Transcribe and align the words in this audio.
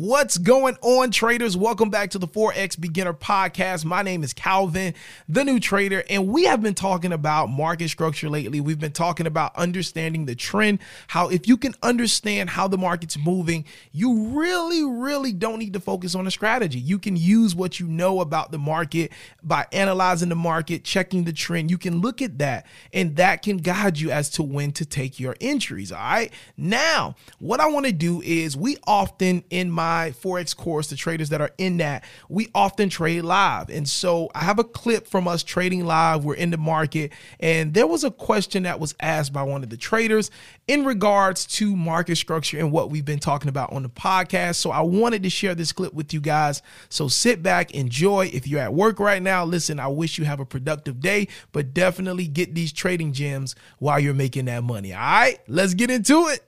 What's 0.00 0.38
going 0.38 0.76
on, 0.80 1.10
traders? 1.10 1.56
Welcome 1.56 1.90
back 1.90 2.10
to 2.10 2.20
the 2.20 2.28
Forex 2.28 2.78
Beginner 2.78 3.12
Podcast. 3.12 3.84
My 3.84 4.02
name 4.02 4.22
is 4.22 4.32
Calvin, 4.32 4.94
the 5.28 5.42
new 5.42 5.58
trader, 5.58 6.04
and 6.08 6.28
we 6.28 6.44
have 6.44 6.62
been 6.62 6.76
talking 6.76 7.12
about 7.12 7.50
market 7.50 7.88
structure 7.88 8.28
lately. 8.28 8.60
We've 8.60 8.78
been 8.78 8.92
talking 8.92 9.26
about 9.26 9.56
understanding 9.56 10.24
the 10.24 10.36
trend, 10.36 10.78
how 11.08 11.30
if 11.30 11.48
you 11.48 11.56
can 11.56 11.74
understand 11.82 12.50
how 12.50 12.68
the 12.68 12.78
market's 12.78 13.18
moving, 13.18 13.64
you 13.90 14.28
really, 14.28 14.84
really 14.84 15.32
don't 15.32 15.58
need 15.58 15.72
to 15.72 15.80
focus 15.80 16.14
on 16.14 16.28
a 16.28 16.30
strategy. 16.30 16.78
You 16.78 17.00
can 17.00 17.16
use 17.16 17.56
what 17.56 17.80
you 17.80 17.88
know 17.88 18.20
about 18.20 18.52
the 18.52 18.58
market 18.58 19.10
by 19.42 19.66
analyzing 19.72 20.28
the 20.28 20.36
market, 20.36 20.84
checking 20.84 21.24
the 21.24 21.32
trend. 21.32 21.72
You 21.72 21.78
can 21.78 22.00
look 22.00 22.22
at 22.22 22.38
that, 22.38 22.66
and 22.92 23.16
that 23.16 23.42
can 23.42 23.56
guide 23.56 23.98
you 23.98 24.12
as 24.12 24.30
to 24.30 24.44
when 24.44 24.70
to 24.74 24.84
take 24.84 25.18
your 25.18 25.34
entries. 25.40 25.90
All 25.90 25.98
right. 25.98 26.32
Now, 26.56 27.16
what 27.40 27.58
I 27.58 27.66
want 27.66 27.86
to 27.86 27.92
do 27.92 28.22
is 28.22 28.56
we 28.56 28.76
often 28.86 29.42
in 29.50 29.72
my 29.72 29.87
Forex 29.88 30.56
course, 30.56 30.88
the 30.88 30.96
traders 30.96 31.28
that 31.30 31.40
are 31.40 31.50
in 31.58 31.78
that, 31.78 32.04
we 32.28 32.48
often 32.54 32.88
trade 32.88 33.22
live. 33.22 33.70
And 33.70 33.88
so 33.88 34.30
I 34.34 34.44
have 34.44 34.58
a 34.58 34.64
clip 34.64 35.06
from 35.06 35.26
us 35.26 35.42
trading 35.42 35.84
live. 35.84 36.24
We're 36.24 36.34
in 36.34 36.50
the 36.50 36.56
market. 36.56 37.12
And 37.40 37.74
there 37.74 37.86
was 37.86 38.04
a 38.04 38.10
question 38.10 38.64
that 38.64 38.80
was 38.80 38.94
asked 39.00 39.32
by 39.32 39.42
one 39.42 39.62
of 39.62 39.70
the 39.70 39.76
traders 39.76 40.30
in 40.66 40.84
regards 40.84 41.46
to 41.46 41.74
market 41.74 42.16
structure 42.16 42.58
and 42.58 42.72
what 42.72 42.90
we've 42.90 43.04
been 43.04 43.18
talking 43.18 43.48
about 43.48 43.72
on 43.72 43.82
the 43.82 43.88
podcast. 43.88 44.56
So 44.56 44.70
I 44.70 44.80
wanted 44.80 45.22
to 45.22 45.30
share 45.30 45.54
this 45.54 45.72
clip 45.72 45.94
with 45.94 46.12
you 46.12 46.20
guys. 46.20 46.62
So 46.88 47.08
sit 47.08 47.42
back, 47.42 47.72
enjoy. 47.72 48.30
If 48.32 48.46
you're 48.46 48.60
at 48.60 48.74
work 48.74 49.00
right 49.00 49.22
now, 49.22 49.44
listen, 49.44 49.80
I 49.80 49.88
wish 49.88 50.18
you 50.18 50.24
have 50.24 50.40
a 50.40 50.46
productive 50.46 51.00
day, 51.00 51.28
but 51.52 51.74
definitely 51.74 52.26
get 52.26 52.54
these 52.54 52.72
trading 52.72 53.12
gems 53.12 53.54
while 53.78 53.98
you're 53.98 54.14
making 54.14 54.46
that 54.46 54.62
money. 54.64 54.92
All 54.92 55.00
right, 55.00 55.38
let's 55.48 55.74
get 55.74 55.90
into 55.90 56.26
it. 56.28 56.47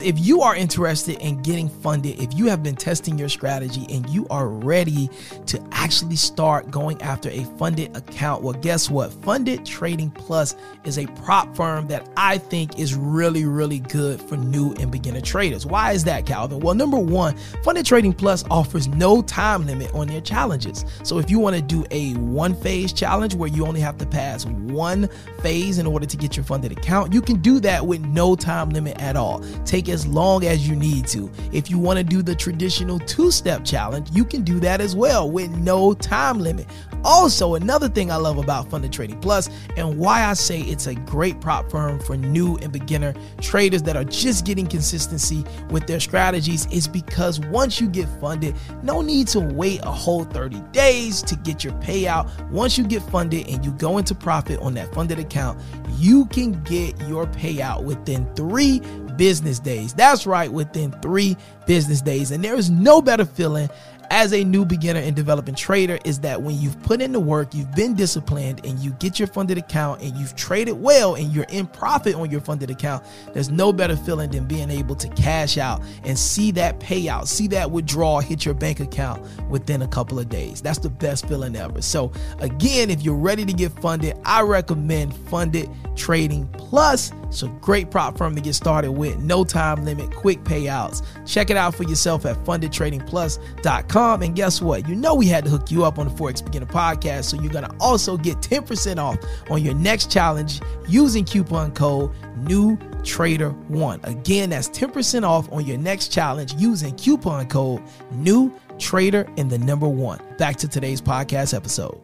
If 0.00 0.18
you 0.18 0.40
are 0.40 0.56
interested 0.56 1.18
in 1.20 1.40
getting 1.42 1.68
funded, 1.68 2.18
if 2.18 2.34
you 2.34 2.46
have 2.46 2.64
been 2.64 2.74
testing 2.74 3.16
your 3.16 3.28
strategy 3.28 3.86
and 3.88 4.10
you 4.10 4.26
are 4.28 4.48
ready 4.48 5.08
to 5.46 5.64
actually 5.70 6.16
start 6.16 6.68
going 6.68 7.00
after 7.00 7.30
a 7.30 7.44
funded 7.60 7.96
account, 7.96 8.42
well, 8.42 8.54
guess 8.54 8.90
what? 8.90 9.12
Funded 9.22 9.64
Trading 9.64 10.10
Plus 10.10 10.56
is 10.82 10.98
a 10.98 11.06
prop 11.06 11.54
firm 11.54 11.86
that 11.86 12.08
I 12.16 12.38
think 12.38 12.76
is 12.76 12.96
really, 12.96 13.44
really 13.44 13.78
good 13.78 14.20
for 14.20 14.36
new 14.36 14.72
and 14.80 14.90
beginner 14.90 15.20
traders. 15.20 15.64
Why 15.64 15.92
is 15.92 16.02
that, 16.04 16.26
Calvin? 16.26 16.58
Well, 16.58 16.74
number 16.74 16.98
one, 16.98 17.36
Funded 17.62 17.86
Trading 17.86 18.14
Plus 18.14 18.44
offers 18.50 18.88
no 18.88 19.22
time 19.22 19.64
limit 19.64 19.94
on 19.94 20.08
their 20.08 20.20
challenges. 20.20 20.84
So 21.04 21.20
if 21.20 21.30
you 21.30 21.38
want 21.38 21.54
to 21.54 21.62
do 21.62 21.86
a 21.92 22.14
one 22.14 22.56
phase 22.56 22.92
challenge 22.92 23.36
where 23.36 23.48
you 23.48 23.64
only 23.64 23.80
have 23.82 23.98
to 23.98 24.06
pass 24.06 24.44
one 24.44 25.08
phase 25.40 25.78
in 25.78 25.86
order 25.86 26.04
to 26.04 26.16
get 26.16 26.36
your 26.36 26.42
funded 26.42 26.72
account, 26.72 27.12
you 27.12 27.22
can 27.22 27.36
do 27.36 27.60
that 27.60 27.86
with 27.86 28.04
no 28.06 28.34
time 28.34 28.70
limit 28.70 29.00
at 29.00 29.14
all. 29.14 29.38
Take 29.64 29.83
take 29.84 29.92
as 29.92 30.06
long 30.06 30.44
as 30.44 30.68
you 30.68 30.76
need 30.76 31.06
to. 31.08 31.30
If 31.52 31.70
you 31.70 31.78
want 31.78 31.98
to 31.98 32.04
do 32.04 32.22
the 32.22 32.34
traditional 32.34 32.98
two 33.00 33.30
step 33.30 33.64
challenge, 33.64 34.08
you 34.12 34.24
can 34.24 34.42
do 34.42 34.60
that 34.60 34.80
as 34.80 34.96
well 34.96 35.30
with 35.30 35.50
no 35.50 35.94
time 35.94 36.38
limit. 36.38 36.66
Also, 37.04 37.54
another 37.54 37.88
thing 37.88 38.10
I 38.10 38.16
love 38.16 38.38
about 38.38 38.70
Funded 38.70 38.90
Trading 38.90 39.20
Plus 39.20 39.50
and 39.76 39.98
why 39.98 40.24
I 40.24 40.32
say 40.32 40.60
it's 40.60 40.86
a 40.86 40.94
great 40.94 41.38
prop 41.38 41.70
firm 41.70 42.00
for 42.00 42.16
new 42.16 42.56
and 42.62 42.72
beginner 42.72 43.14
traders 43.42 43.82
that 43.82 43.94
are 43.94 44.04
just 44.04 44.46
getting 44.46 44.66
consistency 44.66 45.44
with 45.68 45.86
their 45.86 46.00
strategies 46.00 46.66
is 46.72 46.88
because 46.88 47.40
once 47.40 47.78
you 47.78 47.88
get 47.88 48.08
funded, 48.20 48.54
no 48.82 49.02
need 49.02 49.28
to 49.28 49.40
wait 49.40 49.80
a 49.82 49.90
whole 49.90 50.24
30 50.24 50.60
days 50.72 51.20
to 51.22 51.36
get 51.36 51.62
your 51.62 51.74
payout. 51.74 52.30
Once 52.50 52.78
you 52.78 52.84
get 52.84 53.02
funded 53.02 53.46
and 53.48 53.62
you 53.64 53.72
go 53.72 53.98
into 53.98 54.14
profit 54.14 54.58
on 54.60 54.72
that 54.72 54.92
funded 54.94 55.18
account, 55.18 55.60
you 55.98 56.24
can 56.26 56.52
get 56.62 56.98
your 57.06 57.26
payout 57.26 57.84
within 57.84 58.26
three 58.34 58.80
business 59.16 59.58
days. 59.58 59.94
That's 59.94 60.26
right, 60.26 60.52
within 60.52 60.92
three 61.00 61.36
business 61.66 62.00
days. 62.00 62.30
And 62.30 62.44
there 62.44 62.54
is 62.54 62.70
no 62.70 63.00
better 63.00 63.24
feeling 63.24 63.68
as 64.10 64.32
a 64.32 64.44
new 64.44 64.64
beginner 64.64 65.00
and 65.00 65.14
developing 65.14 65.54
trader 65.54 65.98
is 66.04 66.20
that 66.20 66.42
when 66.42 66.58
you've 66.60 66.80
put 66.82 67.00
in 67.00 67.12
the 67.12 67.20
work, 67.20 67.54
you've 67.54 67.74
been 67.74 67.94
disciplined, 67.94 68.64
and 68.64 68.78
you 68.78 68.90
get 68.92 69.18
your 69.18 69.28
funded 69.28 69.58
account 69.58 70.00
and 70.02 70.16
you've 70.16 70.36
traded 70.36 70.80
well 70.80 71.14
and 71.14 71.32
you're 71.32 71.46
in 71.48 71.66
profit 71.66 72.14
on 72.14 72.30
your 72.30 72.40
funded 72.40 72.70
account, 72.70 73.04
there's 73.32 73.50
no 73.50 73.72
better 73.72 73.96
feeling 73.96 74.30
than 74.30 74.46
being 74.46 74.70
able 74.70 74.94
to 74.94 75.08
cash 75.10 75.58
out 75.58 75.82
and 76.04 76.18
see 76.18 76.50
that 76.52 76.78
payout, 76.80 77.26
see 77.26 77.48
that 77.48 77.70
withdrawal 77.70 78.20
hit 78.20 78.44
your 78.44 78.54
bank 78.54 78.80
account 78.80 79.24
within 79.48 79.82
a 79.82 79.88
couple 79.88 80.18
of 80.18 80.28
days. 80.28 80.60
That's 80.60 80.78
the 80.78 80.90
best 80.90 81.26
feeling 81.26 81.56
ever. 81.56 81.82
So, 81.82 82.12
again, 82.38 82.90
if 82.90 83.02
you're 83.02 83.14
ready 83.14 83.44
to 83.44 83.52
get 83.52 83.72
funded, 83.80 84.16
I 84.24 84.42
recommend 84.42 85.14
Funded 85.28 85.68
Trading 85.96 86.46
Plus. 86.48 87.12
It's 87.34 87.42
a 87.42 87.48
great 87.48 87.90
prop 87.90 88.16
firm 88.16 88.36
to 88.36 88.40
get 88.40 88.54
started 88.54 88.92
with, 88.92 89.18
no 89.18 89.42
time 89.42 89.84
limit, 89.84 90.14
quick 90.14 90.44
payouts. 90.44 91.04
Check 91.26 91.50
it 91.50 91.56
out 91.56 91.74
for 91.74 91.82
yourself 91.82 92.24
at 92.26 92.36
fundedtradingplus.com 92.44 94.22
and 94.22 94.36
guess 94.36 94.62
what? 94.62 94.88
You 94.88 94.94
know 94.94 95.16
we 95.16 95.26
had 95.26 95.42
to 95.44 95.50
hook 95.50 95.68
you 95.68 95.84
up 95.84 95.98
on 95.98 96.06
the 96.06 96.14
Forex 96.14 96.44
Beginner 96.44 96.66
podcast, 96.66 97.24
so 97.24 97.42
you're 97.42 97.52
gonna 97.52 97.74
also 97.80 98.16
get 98.16 98.36
10% 98.36 98.98
off 98.98 99.18
on 99.50 99.64
your 99.64 99.74
next 99.74 100.12
challenge 100.12 100.60
using 100.88 101.24
coupon 101.24 101.72
code 101.72 102.12
New 102.36 102.78
Trader 103.02 103.50
One. 103.50 103.98
Again, 104.04 104.50
that's 104.50 104.68
10% 104.68 105.24
off 105.24 105.50
on 105.50 105.66
your 105.66 105.78
next 105.78 106.12
challenge 106.12 106.54
using 106.54 106.94
coupon 106.94 107.48
code 107.48 107.82
New 108.12 108.52
Trader 108.78 109.28
and 109.36 109.50
the 109.50 109.58
number 109.58 109.88
one. 109.88 110.20
Back 110.38 110.54
to 110.58 110.68
today's 110.68 111.00
podcast 111.00 111.52
episode. 111.52 112.03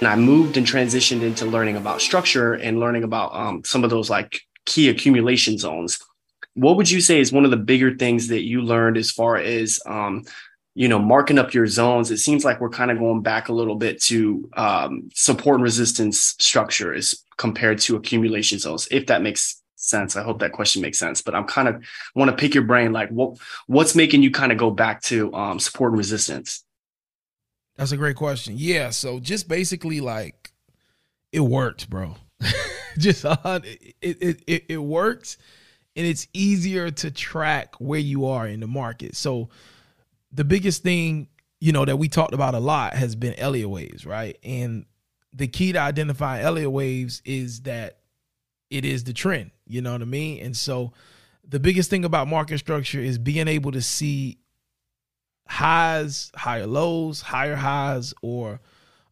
And 0.00 0.08
I 0.08 0.16
moved 0.16 0.56
and 0.56 0.66
transitioned 0.66 1.22
into 1.22 1.44
learning 1.44 1.76
about 1.76 2.00
structure 2.00 2.54
and 2.54 2.80
learning 2.80 3.04
about 3.04 3.34
um, 3.34 3.62
some 3.64 3.84
of 3.84 3.90
those 3.90 4.08
like 4.08 4.40
key 4.64 4.88
accumulation 4.88 5.58
zones. 5.58 5.98
What 6.54 6.76
would 6.76 6.90
you 6.90 7.00
say 7.00 7.20
is 7.20 7.32
one 7.32 7.44
of 7.44 7.50
the 7.50 7.56
bigger 7.58 7.94
things 7.94 8.28
that 8.28 8.42
you 8.42 8.62
learned 8.62 8.96
as 8.96 9.10
far 9.10 9.36
as 9.36 9.78
um, 9.86 10.24
you 10.74 10.88
know 10.88 10.98
marking 10.98 11.38
up 11.38 11.52
your 11.52 11.66
zones? 11.66 12.10
It 12.10 12.16
seems 12.16 12.44
like 12.44 12.60
we're 12.60 12.70
kind 12.70 12.90
of 12.90 12.98
going 12.98 13.22
back 13.22 13.48
a 13.48 13.52
little 13.52 13.76
bit 13.76 14.00
to 14.04 14.50
um, 14.56 15.10
support 15.14 15.56
and 15.56 15.62
resistance 15.62 16.34
structure 16.38 16.94
as 16.94 17.22
compared 17.36 17.78
to 17.80 17.96
accumulation 17.96 18.58
zones. 18.58 18.88
If 18.90 19.06
that 19.06 19.22
makes 19.22 19.62
sense, 19.76 20.16
I 20.16 20.22
hope 20.22 20.40
that 20.40 20.52
question 20.52 20.80
makes 20.82 20.98
sense. 20.98 21.20
But 21.20 21.34
I'm 21.34 21.44
kind 21.44 21.68
of 21.68 21.84
want 22.14 22.30
to 22.30 22.36
pick 22.36 22.54
your 22.54 22.64
brain, 22.64 22.92
like 22.92 23.10
what 23.10 23.36
what's 23.66 23.94
making 23.94 24.22
you 24.22 24.30
kind 24.30 24.50
of 24.50 24.56
go 24.56 24.70
back 24.70 25.02
to 25.02 25.32
um, 25.34 25.60
support 25.60 25.92
and 25.92 25.98
resistance? 25.98 26.64
That's 27.80 27.92
a 27.92 27.96
great 27.96 28.16
question. 28.16 28.56
Yeah, 28.58 28.90
so 28.90 29.20
just 29.20 29.48
basically 29.48 30.02
like 30.02 30.52
it 31.32 31.40
works, 31.40 31.86
bro. 31.86 32.14
just 32.98 33.24
it, 33.24 33.94
it 34.02 34.42
it 34.46 34.64
it 34.68 34.76
works 34.76 35.38
and 35.96 36.06
it's 36.06 36.28
easier 36.34 36.90
to 36.90 37.10
track 37.10 37.76
where 37.78 37.98
you 37.98 38.26
are 38.26 38.46
in 38.46 38.60
the 38.60 38.66
market. 38.66 39.16
So 39.16 39.48
the 40.30 40.44
biggest 40.44 40.82
thing, 40.82 41.28
you 41.58 41.72
know, 41.72 41.86
that 41.86 41.96
we 41.96 42.08
talked 42.08 42.34
about 42.34 42.54
a 42.54 42.60
lot 42.60 42.92
has 42.92 43.16
been 43.16 43.32
Elliott 43.38 43.70
waves, 43.70 44.04
right? 44.04 44.36
And 44.44 44.84
the 45.32 45.48
key 45.48 45.72
to 45.72 45.78
identifying 45.78 46.44
Elliott 46.44 46.70
waves 46.70 47.22
is 47.24 47.62
that 47.62 48.00
it 48.68 48.84
is 48.84 49.04
the 49.04 49.14
trend, 49.14 49.52
you 49.66 49.80
know 49.80 49.92
what 49.92 50.02
I 50.02 50.04
mean? 50.04 50.44
And 50.44 50.54
so 50.54 50.92
the 51.48 51.58
biggest 51.58 51.88
thing 51.88 52.04
about 52.04 52.28
market 52.28 52.58
structure 52.58 53.00
is 53.00 53.16
being 53.16 53.48
able 53.48 53.72
to 53.72 53.80
see 53.80 54.36
highs, 55.50 56.30
higher 56.36 56.66
lows, 56.66 57.20
higher 57.20 57.56
highs, 57.56 58.14
or 58.22 58.60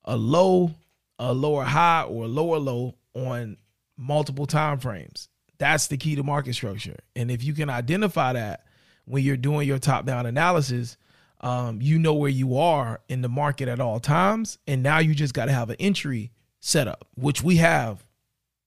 a 0.05 0.17
low, 0.17 0.70
a 1.19 1.35
lower 1.35 1.64
high, 1.64 2.05
or 2.05 2.25
a 2.25 2.29
lower 2.29 2.58
low 2.58 2.94
on 3.12 3.56
multiple 3.96 4.46
time 4.46 4.79
frames. 4.79 5.29
That's 5.58 5.88
the 5.88 5.96
key 5.96 6.14
to 6.14 6.23
market 6.23 6.55
structure. 6.55 6.96
And 7.17 7.32
if 7.32 7.43
you 7.43 7.52
can 7.55 7.69
identify 7.69 8.35
that 8.35 8.64
when 9.05 9.25
you're 9.25 9.37
doing 9.37 9.67
your 9.67 9.81
top 9.81 10.06
down 10.06 10.26
analysis, 10.26 10.96
um, 11.40 11.82
you 11.82 11.99
know 11.99 12.14
where 12.14 12.31
you 12.31 12.56
are 12.56 13.00
in 13.08 13.20
the 13.20 13.29
market 13.29 13.67
at 13.69 13.81
all 13.81 13.99
times, 13.99 14.58
and 14.69 14.81
now 14.81 15.00
you 15.00 15.17
just 15.17 15.35
got 15.35 15.46
to 15.46 15.52
have 15.52 15.70
an 15.70 15.76
entry 15.81 16.31
setup, 16.61 17.08
which 17.17 17.43
we 17.43 17.56
have 17.56 18.05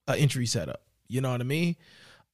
an 0.10 0.18
entry 0.18 0.46
setup. 0.46 0.82
You 1.08 1.22
know 1.22 1.32
what 1.32 1.40
I 1.40 1.46
mean? 1.46 1.78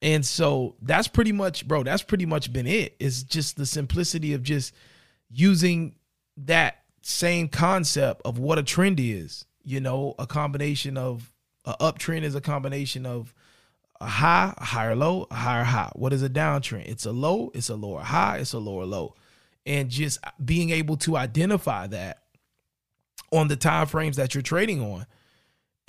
And 0.01 0.25
so 0.25 0.75
that's 0.81 1.07
pretty 1.07 1.31
much, 1.31 1.67
bro. 1.67 1.83
That's 1.83 2.03
pretty 2.03 2.25
much 2.25 2.51
been 2.51 2.67
it. 2.67 2.95
It's 2.99 3.21
just 3.21 3.55
the 3.55 3.65
simplicity 3.67 4.33
of 4.33 4.41
just 4.41 4.73
using 5.29 5.95
that 6.37 6.83
same 7.01 7.47
concept 7.47 8.21
of 8.25 8.39
what 8.39 8.59
a 8.59 8.63
trend 8.63 8.99
is. 8.99 9.45
You 9.63 9.79
know, 9.79 10.15
a 10.17 10.27
combination 10.27 10.97
of 10.97 11.33
a 11.65 11.75
uptrend 11.81 12.23
is 12.23 12.35
a 12.35 12.41
combination 12.41 13.05
of 13.05 13.33
a 13.99 14.07
high, 14.07 14.53
a 14.57 14.63
higher 14.63 14.95
low, 14.95 15.27
a 15.29 15.35
higher 15.35 15.63
high. 15.63 15.91
What 15.95 16.13
is 16.13 16.23
a 16.23 16.29
downtrend? 16.29 16.87
It's 16.87 17.05
a 17.05 17.11
low, 17.11 17.51
it's 17.53 17.69
a 17.69 17.75
lower 17.75 18.01
high, 18.01 18.37
it's 18.37 18.53
a 18.53 18.59
lower 18.59 18.85
low 18.85 19.15
and 19.67 19.89
just 19.89 20.17
being 20.43 20.69
able 20.69 20.95
to 20.95 21.17
identify 21.17 21.85
that 21.87 22.23
on 23.31 23.49
the 23.49 23.57
time 23.57 23.85
frames 23.85 24.15
that 24.15 24.33
you're 24.33 24.41
trading 24.41 24.81
on 24.81 25.05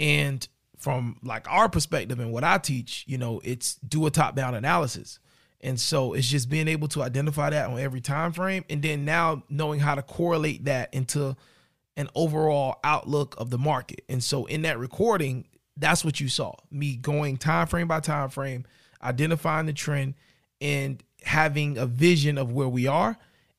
and 0.00 0.46
from 0.76 1.16
like 1.22 1.48
our 1.48 1.68
perspective 1.68 2.18
and 2.18 2.32
what 2.32 2.42
I 2.42 2.58
teach, 2.58 3.04
you 3.06 3.18
know, 3.18 3.40
it's 3.44 3.76
do 3.76 4.04
a 4.06 4.10
top 4.10 4.34
down 4.34 4.54
analysis. 4.54 5.20
And 5.60 5.78
so 5.78 6.12
it's 6.12 6.28
just 6.28 6.48
being 6.48 6.68
able 6.68 6.88
to 6.88 7.02
identify 7.02 7.50
that 7.50 7.68
on 7.68 7.78
every 7.78 8.00
time 8.00 8.32
frame 8.32 8.64
and 8.70 8.80
then 8.80 9.04
now 9.04 9.42
knowing 9.48 9.80
how 9.80 9.94
to 9.96 10.02
correlate 10.02 10.64
that 10.66 10.94
into 10.94 11.36
an 11.96 12.08
overall 12.14 12.78
outlook 12.84 13.34
of 13.38 13.50
the 13.50 13.58
market. 13.58 14.04
And 14.08 14.22
so 14.22 14.46
in 14.46 14.62
that 14.62 14.78
recording, 14.78 15.46
that's 15.76 16.04
what 16.04 16.20
you 16.20 16.28
saw. 16.28 16.54
Me 16.70 16.96
going 16.96 17.36
time 17.36 17.66
frame 17.66 17.88
by 17.88 18.00
time 18.00 18.30
frame, 18.30 18.66
identifying 19.02 19.66
the 19.66 19.72
trend 19.72 20.14
and 20.60 21.02
having 21.22 21.76
a 21.76 21.86
vision 21.86 22.38
of 22.38 22.52
where 22.52 22.68
we 22.68 22.86
are 22.86 23.16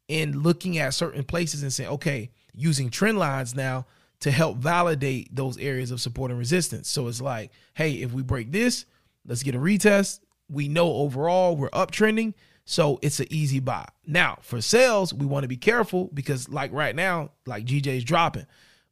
and 0.08 0.44
looking 0.44 0.78
at 0.78 0.94
certain 0.94 1.24
places 1.24 1.64
and 1.64 1.72
saying, 1.74 1.90
okay, 1.90 2.32
using 2.54 2.90
trend 2.90 3.20
lines 3.20 3.56
now 3.56 3.86
to 4.22 4.32
help 4.32 4.58
validate 4.58 5.34
those 5.36 5.58
areas 5.58 5.92
of 5.92 6.02
support 6.02 6.32
and 6.32 6.40
resistance. 6.40 6.90
So 6.90 7.08
it's 7.08 7.22
like, 7.22 7.52
hey, 7.74 7.94
if 7.94 8.14
we 8.14 8.22
break 8.22 8.52
this, 8.52 8.86
let's 9.26 9.44
get 9.44 9.56
a 9.56 9.60
retest. 9.60 10.20
We 10.50 10.68
know 10.68 10.94
overall 10.94 11.56
we're 11.56 11.70
uptrending. 11.70 12.34
So 12.66 13.00
it's 13.02 13.20
an 13.20 13.28
easy 13.32 13.60
buy. 13.60 13.88
Now, 14.06 14.38
for 14.42 14.62
sales, 14.62 15.12
we 15.14 15.26
want 15.26 15.44
to 15.44 15.48
be 15.48 15.58
careful 15.58 16.10
because, 16.14 16.50
like 16.50 16.72
right 16.72 16.96
now, 16.96 17.32
like 17.48 17.66
GJ 17.66 17.88
is 17.88 18.04
dropping, 18.04 18.46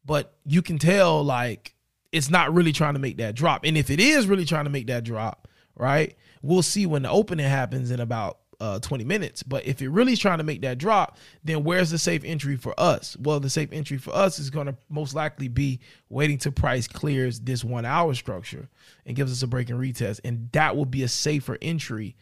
but 0.04 0.36
you 0.46 0.64
can 0.64 0.80
tell 0.80 1.24
like 1.24 1.76
it's 2.12 2.30
not 2.30 2.54
really 2.54 2.72
trying 2.72 2.94
to 2.94 3.00
make 3.00 3.18
that 3.18 3.36
drop. 3.36 3.66
And 3.66 3.78
if 3.78 3.90
it 3.90 4.00
is 4.00 4.26
really 4.26 4.46
trying 4.46 4.64
to 4.64 4.72
make 4.72 4.88
that 4.88 5.04
drop, 5.04 5.48
right, 5.76 6.16
we'll 6.42 6.64
see 6.64 6.86
when 6.86 7.04
the 7.04 7.12
opening 7.12 7.48
happens 7.48 7.92
in 7.92 8.00
about 8.00 8.40
uh, 8.60 8.80
20 8.80 9.04
minutes. 9.04 9.44
But 9.44 9.66
if 9.66 9.82
it 9.82 9.90
really 9.90 10.14
is 10.14 10.20
trying 10.20 10.40
to 10.40 10.44
make 10.44 10.62
that 10.62 10.78
drop, 10.78 11.18
then 11.44 11.64
where's 11.64 11.92
the 11.92 11.98
safe 11.98 12.24
entry 12.24 12.56
for 12.56 12.74
us? 12.80 13.16
Well, 13.20 13.40
the 13.40 13.50
safe 13.50 13.70
entry 13.72 13.98
for 13.98 14.16
us 14.16 14.40
is 14.40 14.50
going 14.50 14.68
to 14.68 14.76
most 14.90 15.14
likely 15.14 15.48
be 15.48 15.80
waiting 16.10 16.38
to 16.40 16.52
price 16.52 16.88
clears 16.88 17.40
this 17.40 17.64
one 17.64 17.86
hour 17.86 18.14
structure 18.14 18.68
and 19.06 19.16
gives 19.16 19.32
us 19.32 19.44
a 19.44 19.48
break 19.48 19.70
and 19.70 19.80
retest. 19.80 20.22
And 20.24 20.50
that 20.54 20.76
will 20.76 20.86
be 20.86 21.04
a 21.04 21.08
safer 21.08 21.58
entry 21.62 22.16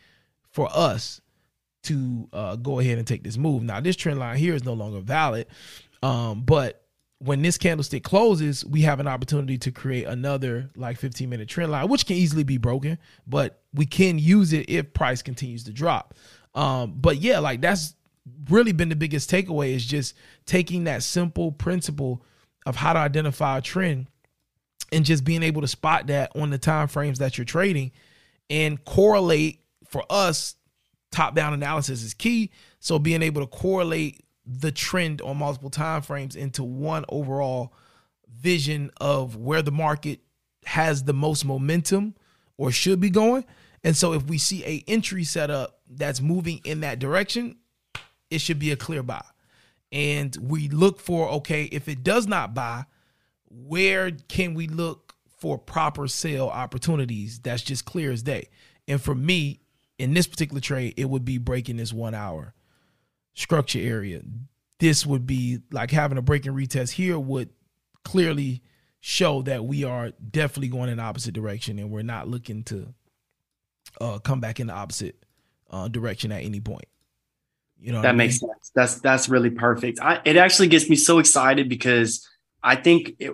for 0.52 0.70
us 0.72 1.22
to 1.84 2.28
uh, 2.34 2.56
go 2.56 2.80
ahead 2.80 2.98
and 2.98 3.08
take 3.08 3.24
this 3.24 3.38
move. 3.38 3.64
Now, 3.64 3.80
this 3.80 3.96
trend 3.96 4.20
line 4.20 4.38
here 4.38 4.56
is 4.56 4.64
no 4.64 4.74
longer 4.74 5.00
valid, 5.00 5.48
um, 6.02 6.42
but 6.42 6.85
when 7.20 7.42
this 7.42 7.58
candlestick 7.58 8.04
closes, 8.04 8.66
we 8.66 8.82
have 8.82 9.00
an 9.00 9.08
opportunity 9.08 9.58
to 9.58 9.72
create 9.72 10.06
another 10.06 10.70
like 10.76 10.98
15 10.98 11.30
minute 11.30 11.48
trend 11.48 11.72
line, 11.72 11.88
which 11.88 12.06
can 12.06 12.18
easily 12.18 12.44
be 12.44 12.58
broken, 12.58 12.98
but 13.26 13.62
we 13.74 13.86
can 13.86 14.20
use 14.20 14.54
it 14.54 14.70
if 14.70 14.94
price 14.94 15.22
continues 15.22 15.64
to 15.66 15.74
drop. 15.74 16.14
Um, 16.54 16.94
but 16.98 17.18
yeah, 17.18 17.40
like 17.40 17.62
that's 17.62 17.96
really 18.50 18.72
been 18.72 18.90
the 18.90 18.96
biggest 18.96 19.30
takeaway 19.30 19.74
is 19.74 19.86
just 19.86 20.16
taking 20.46 20.86
that 20.86 21.04
simple 21.04 21.52
principle 21.52 22.24
of 22.66 22.76
how 22.76 22.94
to 22.94 23.00
identify 23.00 23.60
a 23.60 23.62
trend 23.62 24.08
and 24.92 25.06
just 25.06 25.24
being 25.24 25.44
able 25.44 25.62
to 25.62 25.68
spot 25.68 26.08
that 26.08 26.32
on 26.36 26.50
the 26.50 26.58
time 26.58 26.88
frames 26.88 27.20
that 27.20 27.38
you're 27.38 27.46
trading 27.46 27.92
and 28.50 28.84
correlate 28.86 29.62
for 29.88 30.04
us 30.10 30.56
top 31.12 31.36
down 31.36 31.54
analysis 31.54 32.04
is 32.04 32.14
key 32.14 32.52
so 32.80 33.00
being 33.00 33.22
able 33.22 33.42
to 33.42 33.48
correlate 33.48 34.25
the 34.46 34.72
trend 34.72 35.22
on 35.22 35.38
multiple 35.38 35.70
time 35.70 36.02
frames 36.02 36.36
into 36.36 36.64
one 36.64 37.06
overall 37.10 37.74
vision 38.30 38.92
of 39.02 39.36
where 39.36 39.62
the 39.62 39.72
market 39.72 40.20
has 40.66 41.04
the 41.04 41.14
most 41.14 41.46
momentum 41.46 42.16
or 42.58 42.72
should 42.72 43.00
be 43.00 43.10
going. 43.10 43.46
And 43.84 43.96
so 43.96 44.14
if 44.14 44.24
we 44.26 44.38
see 44.38 44.64
a 44.66 44.84
entry 44.88 45.24
setup 45.24 45.80
that's 45.90 46.22
moving 46.22 46.62
in 46.64 46.82
that 46.82 47.00
direction, 47.00 47.58
it 48.30 48.42
should 48.42 48.60
be 48.60 48.72
a 48.72 48.76
clear 48.76 49.04
buy. 49.04 49.24
And 49.92 50.36
we 50.42 50.70
look 50.70 51.00
for 51.00 51.30
okay, 51.30 51.64
if 51.66 51.88
it 51.88 52.04
does 52.04 52.28
not 52.28 52.54
buy, 52.54 52.86
where 53.50 54.12
can 54.12 54.54
we 54.54 54.68
look 54.68 55.14
for 55.38 55.58
proper 55.58 56.08
sale 56.08 56.48
opportunities 56.48 57.40
that's 57.40 57.62
just 57.62 57.86
clear 57.86 58.12
as 58.12 58.24
day? 58.24 58.50
And 58.88 59.02
for 59.02 59.16
me, 59.16 59.62
in 59.98 60.14
this 60.14 60.28
particular 60.28 60.62
trade, 60.62 60.96
it 60.98 61.10
would 61.10 61.24
be 61.24 61.38
breaking 61.38 61.78
this 61.78 61.94
1 61.94 62.14
hour 62.14 62.54
structure 63.36 63.80
area. 63.80 64.22
This 64.80 65.06
would 65.06 65.28
be 65.28 65.60
like 65.72 65.92
having 65.92 66.18
a 66.18 66.22
break 66.22 66.46
and 66.46 66.56
retest 66.56 66.92
here 66.92 67.20
would 67.20 67.50
clearly 68.04 68.62
show 69.00 69.44
that 69.44 69.64
we 69.66 69.84
are 69.84 70.12
definitely 70.32 70.70
going 70.70 70.90
in 70.90 70.98
the 70.98 71.04
opposite 71.04 71.34
direction 71.34 71.78
and 71.78 71.92
we're 71.92 72.02
not 72.02 72.28
looking 72.28 72.64
to 72.64 72.94
uh, 74.02 74.18
come 74.20 74.40
back 74.40 74.60
in 74.60 74.68
the 74.68 74.74
opposite 74.74 75.24
uh, 75.70 75.88
direction 75.88 76.32
at 76.32 76.44
any 76.44 76.60
point. 76.60 76.88
You 77.80 77.92
know, 77.92 78.02
that 78.02 78.10
I 78.10 78.12
mean? 78.12 78.18
makes 78.18 78.40
sense. 78.40 78.72
That's 78.74 79.00
that's 79.02 79.30
really 79.30 79.50
perfect. 79.50 80.00
I, 80.02 80.22
it 80.26 80.38
actually 80.38 80.70
gets 80.70 80.90
me 80.90 80.96
so 80.96 81.20
excited 81.20 81.70
because 81.70 82.28
I 82.64 82.76
think 82.76 83.16
it, 83.20 83.34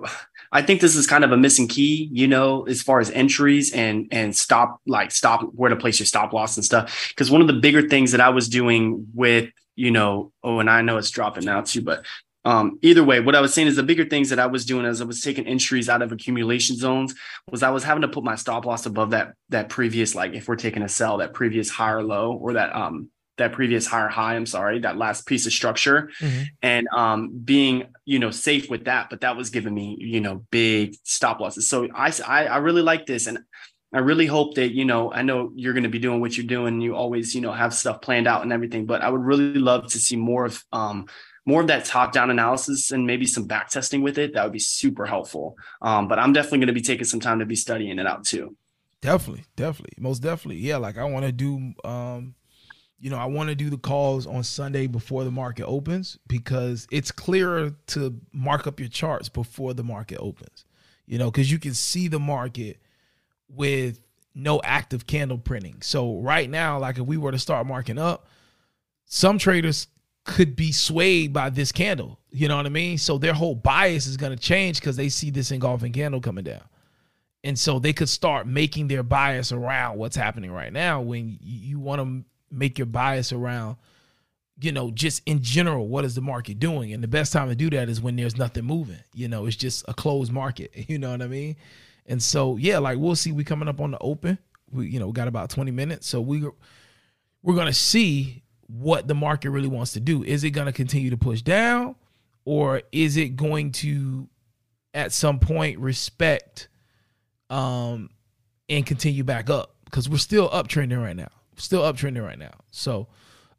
I 0.52 0.62
think 0.62 0.82
this 0.82 0.96
is 0.96 1.08
kind 1.08 1.24
of 1.24 1.32
a 1.32 1.38
missing 1.38 1.68
key, 1.68 2.10
you 2.12 2.28
know, 2.28 2.64
as 2.64 2.82
far 2.82 3.00
as 3.00 3.10
entries 3.12 3.72
and 3.72 4.08
and 4.12 4.36
stop 4.36 4.82
like 4.86 5.12
stop 5.12 5.42
where 5.54 5.70
to 5.70 5.76
place 5.76 6.00
your 6.00 6.08
stop 6.08 6.34
loss 6.34 6.58
and 6.58 6.66
stuff. 6.66 7.10
Because 7.10 7.32
one 7.32 7.42
of 7.42 7.48
the 7.48 7.54
bigger 7.54 7.88
things 7.88 8.12
that 8.12 8.20
I 8.20 8.30
was 8.30 8.50
doing 8.50 9.08
with 9.14 9.50
you 9.82 9.90
know, 9.90 10.32
oh, 10.44 10.60
and 10.60 10.70
I 10.70 10.84
know 10.84 10.98
it's 10.98 11.10
dropping 11.10 11.44
now 11.44 11.62
too, 11.62 11.82
but 11.82 12.06
um, 12.46 12.78
either 12.84 13.04
way, 13.04 13.20
what 13.20 13.36
I 13.36 13.42
was 13.42 13.52
saying 13.52 13.68
is 13.68 13.78
the 13.78 13.84
bigger 13.84 14.06
things 14.06 14.30
that 14.30 14.38
I 14.38 14.46
was 14.46 14.64
doing 14.64 14.86
as 14.86 15.02
I 15.02 15.06
was 15.06 15.22
taking 15.22 15.48
entries 15.48 15.90
out 15.90 16.04
of 16.04 16.12
accumulation 16.12 16.76
zones 16.76 17.16
was 17.50 17.64
I 17.64 17.72
was 17.72 17.84
having 17.84 18.04
to 18.04 18.08
put 18.08 18.24
my 18.24 18.36
stop 18.36 18.66
loss 18.66 18.86
above 18.86 19.10
that 19.10 19.34
that 19.50 19.70
previous, 19.70 20.14
like 20.14 20.34
if 20.36 20.48
we're 20.48 20.56
taking 20.56 20.84
a 20.84 20.88
sell, 20.88 21.18
that 21.18 21.34
previous 21.34 21.72
higher 21.72 22.04
low 22.04 22.34
or 22.34 22.54
that 22.54 22.76
um 22.76 23.10
that 23.38 23.54
previous 23.54 23.88
higher 23.88 24.08
high, 24.08 24.36
I'm 24.36 24.46
sorry, 24.46 24.82
that 24.82 24.98
last 24.98 25.26
piece 25.26 25.48
of 25.48 25.52
structure 25.52 26.12
mm-hmm. 26.20 26.44
and 26.62 26.88
um 26.90 27.32
being, 27.44 27.86
you 28.06 28.20
know, 28.20 28.30
safe 28.30 28.70
with 28.70 28.86
that. 28.86 29.10
But 29.10 29.22
that 29.22 29.36
was 29.36 29.50
giving 29.50 29.74
me, 29.74 29.98
you 30.00 30.22
know, 30.22 30.46
big 30.52 30.96
stop 31.04 31.40
losses. 31.40 31.68
So 31.68 31.88
I 31.96 32.14
I, 32.28 32.46
I 32.46 32.58
really 32.58 32.84
like 32.84 33.08
this. 33.08 33.26
And 33.26 33.40
I 33.94 34.00
really 34.00 34.26
hope 34.26 34.56
that, 34.56 34.74
you 34.74 34.86
know, 34.86 35.12
I 35.12 35.22
know 35.22 35.52
you're 35.54 35.74
going 35.74 35.84
to 35.84 35.90
be 35.90 36.00
doing 36.00 36.22
what 36.22 36.38
you're 36.38 36.46
doing. 36.46 36.80
You 36.80 36.96
always, 36.96 37.36
you 37.36 37.42
know, 37.42 37.52
have 37.52 37.74
stuff 37.74 38.02
planned 38.02 38.28
out 38.28 38.42
and 38.42 38.54
everything, 38.54 38.86
but 38.86 39.02
I 39.02 39.10
would 39.10 39.22
really 39.22 39.56
love 39.56 39.88
to 39.92 40.00
see 40.00 40.16
more 40.16 40.46
of, 40.46 40.64
um, 40.72 41.08
more 41.46 41.62
of 41.62 41.68
that 41.68 41.86
top 41.86 42.14
down 42.14 42.30
analysis 42.30 42.92
and 42.92 43.06
maybe 43.06 43.26
some 43.26 43.48
back 43.48 43.70
testing 43.70 44.02
with 44.02 44.18
it. 44.18 44.34
That 44.34 44.44
would 44.44 44.54
be 44.54 44.60
super 44.60 45.06
helpful. 45.06 45.58
Um, 45.82 46.08
but 46.08 46.20
I'm 46.20 46.34
definitely 46.34 46.60
going 46.60 46.68
to 46.68 46.74
be 46.74 46.82
taking 46.82 47.04
some 47.04 47.20
time 47.20 47.40
to 47.40 47.46
be 47.46 47.56
studying 47.56 48.00
it 48.00 48.08
out 48.08 48.24
too. 48.26 48.56
Definitely. 49.02 49.46
Definitely. 49.56 49.98
Most 49.98 50.20
definitely. 50.20 50.62
Yeah. 50.62 50.78
Like 50.78 50.98
I 50.98 51.04
want 51.04 51.26
to 51.26 51.32
do, 51.32 51.74
um, 51.84 52.36
you 53.00 53.10
know, 53.10 53.18
I 53.18 53.26
want 53.26 53.50
to 53.50 53.56
do 53.56 53.72
the 53.72 53.80
calls 53.80 54.28
on 54.28 54.44
Sunday 54.44 54.86
before 54.86 55.24
the 55.24 55.32
market 55.32 55.66
opens 55.66 56.20
because 56.28 56.88
it's 56.92 57.12
clearer 57.12 57.72
to 57.88 58.16
mark 58.32 58.68
up 58.68 58.80
your 58.80 58.90
charts 58.90 59.28
before 59.28 59.74
the 59.74 59.84
market 59.84 60.20
opens, 60.20 60.66
you 61.08 61.18
know, 61.18 61.32
because 61.32 61.52
you 61.52 61.58
can 61.58 61.74
see 61.74 62.08
the 62.08 62.20
market 62.20 62.80
with 63.56 64.00
no 64.34 64.62
active 64.64 65.06
candle 65.08 65.38
printing. 65.38 65.82
So 65.82 66.20
right 66.20 66.50
now, 66.50 66.80
like 66.80 66.98
if 66.98 67.06
we 67.06 67.18
were 67.18 67.32
to 67.32 67.40
start 67.40 67.68
marking 67.68 67.98
up, 67.98 68.28
some 69.06 69.38
traders 69.38 69.88
could 70.24 70.56
be 70.56 70.72
swayed 70.72 71.34
by 71.34 71.50
this 71.50 71.72
candle. 71.72 72.20
You 72.30 72.48
know 72.48 72.58
what 72.58 72.66
I 72.66 72.70
mean? 72.70 72.98
So 72.98 73.18
their 73.18 73.34
whole 73.34 73.56
bias 73.56 74.08
is 74.08 74.18
going 74.18 74.32
to 74.32 74.42
change 74.42 74.80
because 74.80 74.96
they 74.96 75.10
see 75.10 75.32
this 75.32 75.52
engulfing 75.52 75.92
candle 75.92 76.22
coming 76.22 76.44
down. 76.44 76.64
And 77.44 77.58
so 77.58 77.80
they 77.80 77.92
could 77.92 78.10
start 78.10 78.46
making 78.48 78.88
their 78.88 79.04
bias 79.04 79.52
around 79.52 79.98
what's 79.98 80.16
happening 80.16 80.52
right 80.52 80.72
now 80.72 81.02
when 81.02 81.38
you 81.42 81.80
want 81.80 82.02
to 82.02 82.24
make 82.52 82.78
your 82.78 82.86
bias 82.86 83.32
around, 83.34 83.78
you 84.60 84.72
know, 84.72 84.92
just 84.92 85.24
in 85.26 85.42
general, 85.42 85.88
what 85.88 86.06
is 86.06 86.14
the 86.14 86.22
market 86.22 86.60
doing? 86.60 86.94
And 86.94 87.02
the 87.02 87.08
best 87.08 87.34
time 87.34 87.50
to 87.50 87.56
do 87.56 87.70
that 87.72 87.90
is 87.90 88.00
when 88.00 88.16
there's 88.16 88.38
nothing 88.38 88.66
moving. 88.66 89.00
You 89.14 89.28
know, 89.28 89.48
it's 89.48 89.56
just 89.56 89.84
a 89.88 89.94
closed 89.94 90.32
market. 90.32 90.72
You 90.88 91.00
know 91.00 91.12
what 91.12 91.22
I 91.22 91.28
mean? 91.28 91.56
And 92.06 92.22
so 92.22 92.58
yeah, 92.58 92.80
like 92.80 92.98
we'll 92.98 93.16
see. 93.16 93.32
We 93.32 93.44
coming 93.44 93.68
up 93.68 93.80
on 93.80 93.92
the 93.92 94.00
open. 94.00 94.38
We 94.72 94.88
you 94.88 95.00
know 95.00 95.12
got 95.12 95.28
about 95.28 95.50
twenty 95.50 95.72
minutes, 95.72 96.08
so 96.08 96.22
we 96.22 96.46
we're 97.44 97.56
gonna 97.56 97.74
see 97.74 98.44
what 98.68 99.08
the 99.08 99.16
market 99.16 99.50
really 99.50 99.68
wants 99.68 99.94
to 99.94 100.00
do. 100.00 100.24
Is 100.24 100.44
it 100.44 100.52
gonna 100.52 100.74
continue 100.74 101.10
to 101.10 101.18
push 101.18 101.42
down, 101.42 101.96
or 102.46 102.82
is 102.92 103.18
it 103.18 103.36
going 103.36 103.72
to 103.74 104.28
at 104.94 105.12
some 105.12 105.40
point 105.40 105.80
respect 105.80 106.68
um 107.50 108.10
and 108.70 108.86
continue 108.86 109.24
back 109.24 109.50
up? 109.50 109.76
Because 109.86 110.10
we're 110.10 110.18
still 110.18 110.50
uptrending 110.50 111.02
right 111.02 111.16
now. 111.16 111.30
Still 111.58 111.82
uptrending 111.82 112.26
right 112.26 112.40
now. 112.40 112.54
So 112.72 113.08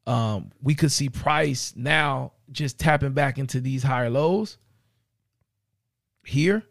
um 0.06 0.50
we 0.60 0.74
could 0.74 0.90
see 0.90 1.08
price 1.08 1.74
now 1.76 2.32
just 2.50 2.78
tapping 2.78 3.12
back 3.12 3.38
into 3.38 3.60
these 3.60 3.82
higher 3.82 4.10
lows 4.10 4.58
here 6.24 6.64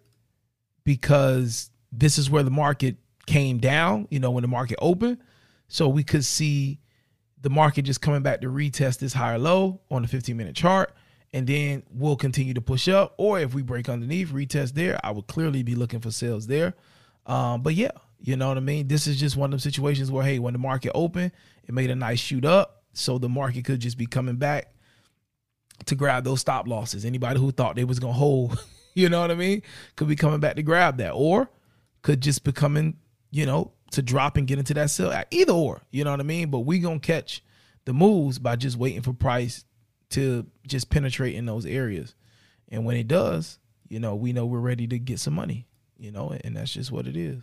because 0.92 1.70
this 1.90 2.18
is 2.18 2.30
where 2.30 2.44
the 2.44 2.52
market 2.52 2.98
came 3.26 3.60
down, 3.60 4.10
you 4.12 4.20
know, 4.20 4.30
when 4.30 4.42
the 4.42 4.48
market 4.50 4.78
opened. 4.82 5.20
So 5.70 5.88
we 5.88 6.04
could 6.04 6.26
see 6.26 6.82
the 7.40 7.50
market 7.50 7.84
just 7.84 8.02
coming 8.02 8.22
back 8.22 8.42
to 8.42 8.48
retest 8.48 9.00
this 9.00 9.14
higher 9.14 9.40
low 9.40 9.80
on 9.90 10.02
the 10.02 10.10
15 10.10 10.36
minute 10.36 10.54
chart. 10.54 10.94
And 11.32 11.48
then 11.48 11.84
we'll 11.90 12.18
continue 12.18 12.54
to 12.56 12.60
push 12.60 12.90
up. 12.90 13.14
Or 13.18 13.40
if 13.40 13.54
we 13.54 13.62
break 13.62 13.88
underneath, 13.88 14.34
retest 14.34 14.74
there, 14.74 15.00
I 15.02 15.12
would 15.12 15.28
clearly 15.28 15.64
be 15.64 15.76
looking 15.76 16.02
for 16.02 16.12
sales 16.12 16.46
there. 16.46 16.74
Um, 17.26 17.62
but 17.62 17.74
yeah, 17.74 17.92
you 18.20 18.36
know 18.36 18.50
what 18.50 18.58
I 18.58 18.60
mean? 18.60 18.90
This 18.90 19.08
is 19.08 19.18
just 19.18 19.38
one 19.38 19.48
of 19.48 19.52
those 19.52 19.64
situations 19.64 20.12
where, 20.12 20.26
hey, 20.26 20.40
when 20.40 20.52
the 20.52 20.60
market 20.60 20.92
opened, 20.94 21.32
it 21.66 21.74
made 21.74 21.90
a 21.90 21.96
nice 21.96 22.20
shoot 22.20 22.44
up. 22.44 22.84
So 22.92 23.18
the 23.18 23.30
market 23.30 23.64
could 23.64 23.80
just 23.80 23.98
be 23.98 24.08
coming 24.08 24.36
back 24.36 24.74
to 25.86 25.96
grab 25.96 26.26
those 26.26 26.42
stop 26.42 26.68
losses. 26.68 27.06
Anybody 27.06 27.40
who 27.40 27.54
thought 27.54 27.78
they 27.78 27.86
was 27.86 28.00
gonna 28.00 28.12
hold, 28.12 28.60
you 28.94 29.10
know 29.10 29.22
what 29.22 29.32
I 29.32 29.36
mean, 29.36 29.62
could 29.96 30.08
be 30.08 30.16
coming 30.16 30.40
back 30.40 30.56
to 30.56 30.64
grab 30.64 30.98
that, 30.98 31.12
or 31.12 31.50
could 32.02 32.22
just 32.22 32.44
be 32.44 32.52
coming, 32.52 32.98
you 33.32 33.46
know, 33.46 33.72
to 33.92 34.02
drop 34.02 34.38
and 34.38 34.48
get 34.48 34.60
into 34.60 34.74
that 34.76 34.90
sell. 34.90 35.14
Either 35.32 35.54
or, 35.54 35.82
you 35.92 36.04
know 36.04 36.12
what 36.12 36.20
I 36.20 36.24
mean. 36.24 36.50
But 36.50 36.60
we 36.60 36.80
gonna 36.80 37.00
catch 37.00 37.44
the 37.86 37.94
moves 37.94 38.40
by 38.40 38.56
just 38.56 38.78
waiting 38.78 39.02
for 39.02 39.14
price 39.14 39.66
to 40.12 40.46
just 40.68 40.90
penetrate 40.90 41.36
in 41.36 41.46
those 41.46 41.66
areas, 41.66 42.16
and 42.70 42.86
when 42.86 42.98
it 42.98 43.08
does, 43.08 43.60
you 43.88 44.00
know, 44.00 44.16
we 44.16 44.34
know 44.34 44.46
we're 44.46 44.60
ready 44.60 44.88
to 44.88 45.00
get 45.00 45.20
some 45.20 45.34
money, 45.34 45.68
you 45.98 46.12
know, 46.12 46.34
and 46.44 46.56
that's 46.56 46.74
just 46.74 46.92
what 46.92 47.08
it 47.08 47.18
is. 47.18 47.42